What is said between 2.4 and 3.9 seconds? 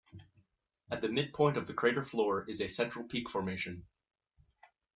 is a central peak formation.